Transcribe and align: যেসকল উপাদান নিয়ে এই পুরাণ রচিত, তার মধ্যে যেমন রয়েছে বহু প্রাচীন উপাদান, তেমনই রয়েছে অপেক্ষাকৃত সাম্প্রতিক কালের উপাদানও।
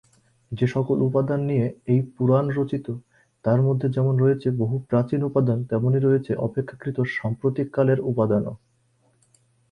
যেসকল 0.51 0.97
উপাদান 1.01 1.39
নিয়ে 1.41 1.65
এই 1.87 1.99
পুরাণ 2.15 2.45
রচিত, 2.49 2.87
তার 3.45 3.59
মধ্যে 3.61 3.87
যেমন 3.89 4.13
রয়েছে 4.17 4.47
বহু 4.51 4.75
প্রাচীন 4.89 5.21
উপাদান, 5.23 5.59
তেমনই 5.63 6.01
রয়েছে 6.03 6.31
অপেক্ষাকৃত 6.37 6.97
সাম্প্রতিক 7.17 7.67
কালের 7.71 7.99
উপাদানও। 8.01 8.53